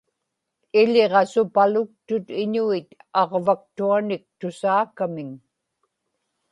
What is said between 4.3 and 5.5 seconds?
tusaakamiŋ